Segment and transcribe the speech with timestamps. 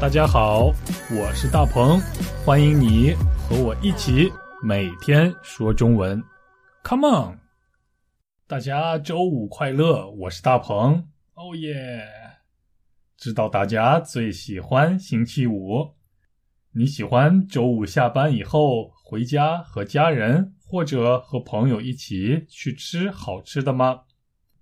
[0.00, 0.66] 大家好，
[1.10, 2.00] 我是大鹏，
[2.46, 4.32] 欢迎你和我一起
[4.62, 6.22] 每天说中文
[6.84, 7.38] ，Come on！
[8.46, 12.06] 大家周五快乐，我是大鹏，哦耶！
[13.16, 15.96] 知道大家最喜欢星期五，
[16.70, 24.02] 你喜欢周五下班以后回家和家人或者和朋友一起去吃好吃的吗？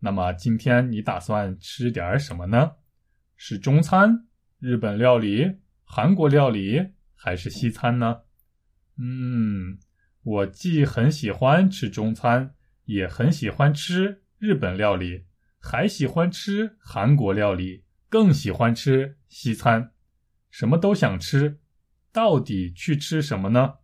[0.01, 2.73] 那么今天你打算吃点什么呢？
[3.37, 4.26] 是中餐、
[4.59, 8.23] 日本料理、韩国料理还是西餐呢？
[8.99, 9.79] 嗯，
[10.23, 12.55] 我既很喜欢吃中餐，
[12.87, 15.27] 也很喜欢吃日本料理，
[15.61, 19.93] 还喜欢吃韩国料理，更喜欢吃西餐，
[20.51, 21.61] 什么都想吃。
[22.11, 23.75] 到底去吃什么呢？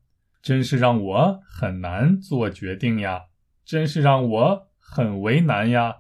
[0.41, 3.27] 真是让我很难做决定呀！
[3.65, 5.99] 真是让我很为难呀！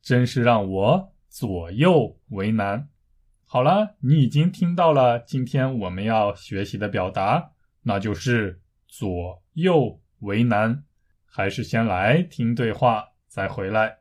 [0.00, 2.88] 真是让我左右为难。
[3.46, 7.52] 好了，你已经听到了今天我们要学习的表达，
[7.82, 10.84] 那就是左右为难。
[11.26, 13.98] 还是先来听对话再回来。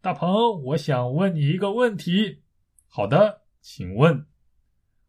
[0.00, 2.42] 大鹏，我想问你一个问题。
[2.86, 4.26] 好的，请问，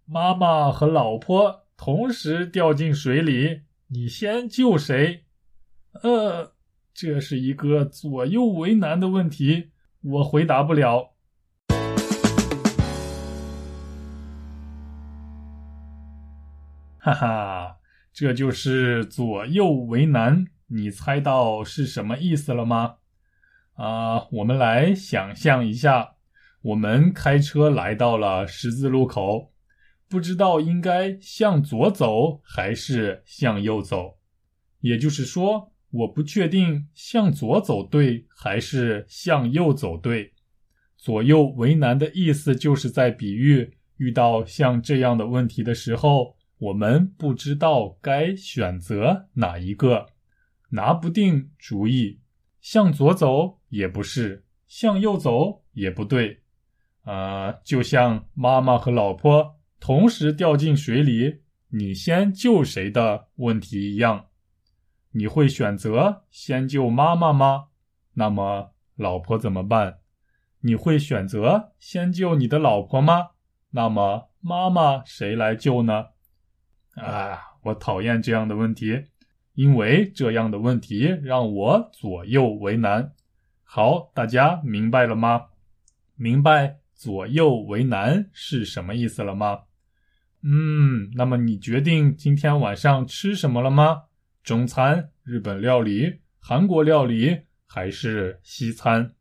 [0.05, 5.25] 妈妈和老婆同时掉进水里，你先救谁？
[6.02, 6.53] 呃，
[6.94, 9.72] 这是一个左右为难的问题。
[10.02, 11.14] 我回答不了，
[17.03, 17.77] 哈哈，
[18.13, 20.45] 这就是左右为难。
[20.67, 22.97] 你猜到是什么意思了吗？
[23.73, 26.11] 啊，我们来想象一下，
[26.61, 29.52] 我们开车来到了十字路口，
[30.08, 34.17] 不知道应该向左走还是向右走，
[34.81, 35.69] 也就是说。
[35.93, 40.31] 我不确定向左走对还是向右走对，
[40.95, 50.06] 左右为难的意思就是在比喻遇到像这样的问题的时候，我们不知道该选择哪一个，
[50.70, 52.20] 拿不定主意。
[52.60, 56.44] 向左走也不是，向右走也不对，
[57.02, 64.27] 啊，就像妈妈和老婆同时掉进水里，你先救谁的问题一样。
[65.14, 67.70] 你会选择先救妈妈吗？
[68.14, 69.98] 那么老婆怎么办？
[70.60, 73.30] 你会选择先救你的老婆吗？
[73.71, 76.10] 那么妈妈谁来救呢？
[76.95, 79.05] 啊，我讨厌这样的问题，
[79.53, 83.13] 因为这样的问题让我左右为难。
[83.63, 85.45] 好，大家明白了吗？
[86.15, 89.61] 明白左右为难是什么意思了吗？
[90.43, 94.03] 嗯，那么你决定今天晚上吃什么了吗？
[94.43, 99.13] 中餐、日本料理、韩国料理还是西餐？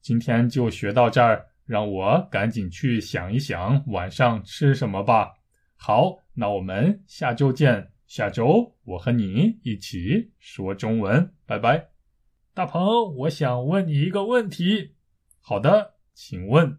[0.00, 5.32] 今天就学到这儿，让我赶紧去想一想晚上吃什么吧。
[5.82, 7.92] 好，那我们下周见。
[8.06, 11.88] 下周我和你一起说中文，拜拜。
[12.52, 14.96] 大鹏，我想问你一个问题。
[15.40, 16.76] 好的，请问，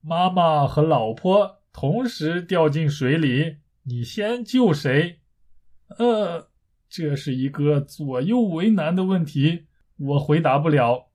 [0.00, 5.18] 妈妈和老婆同时掉进水里，你先救谁？
[5.98, 6.50] 呃。
[6.88, 9.64] 这是一个左右为难的问题，
[9.96, 11.08] 我回答不了。